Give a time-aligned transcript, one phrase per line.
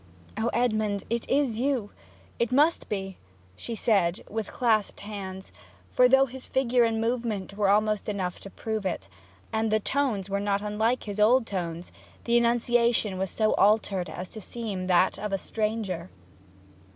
[0.35, 1.91] 'O Edmond it is you?
[2.39, 3.19] it must be?'
[3.55, 5.51] she said, with clasped hands,
[5.91, 9.07] for though his figure and movement were almost enough to prove it,
[9.53, 11.91] and the tones were not unlike the old tones,
[12.23, 16.09] the enunciation was so altered as to seem that of a stranger.